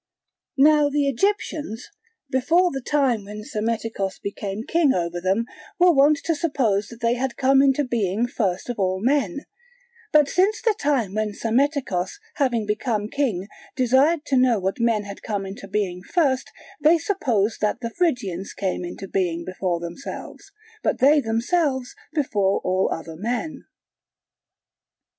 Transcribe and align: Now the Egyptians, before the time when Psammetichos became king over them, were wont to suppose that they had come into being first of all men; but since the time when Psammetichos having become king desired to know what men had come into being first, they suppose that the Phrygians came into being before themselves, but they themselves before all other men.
Now 0.57 0.89
the 0.89 1.07
Egyptians, 1.07 1.91
before 2.31 2.71
the 2.71 2.81
time 2.81 3.23
when 3.25 3.43
Psammetichos 3.43 4.17
became 4.19 4.63
king 4.63 4.93
over 4.95 5.21
them, 5.21 5.45
were 5.77 5.91
wont 5.93 6.17
to 6.25 6.33
suppose 6.33 6.87
that 6.87 7.01
they 7.01 7.13
had 7.13 7.37
come 7.37 7.61
into 7.61 7.83
being 7.83 8.25
first 8.25 8.67
of 8.67 8.79
all 8.79 8.99
men; 8.99 9.41
but 10.11 10.27
since 10.27 10.59
the 10.59 10.73
time 10.79 11.13
when 11.13 11.33
Psammetichos 11.35 12.13
having 12.37 12.65
become 12.65 13.09
king 13.09 13.47
desired 13.75 14.25
to 14.25 14.37
know 14.37 14.57
what 14.57 14.79
men 14.79 15.03
had 15.03 15.21
come 15.21 15.45
into 15.45 15.67
being 15.67 16.01
first, 16.01 16.49
they 16.81 16.97
suppose 16.97 17.59
that 17.61 17.81
the 17.81 17.91
Phrygians 17.91 18.53
came 18.55 18.83
into 18.83 19.07
being 19.07 19.45
before 19.45 19.79
themselves, 19.79 20.51
but 20.81 20.97
they 20.97 21.21
themselves 21.21 21.93
before 22.11 22.59
all 22.63 22.89
other 22.91 23.15
men. 23.15 23.65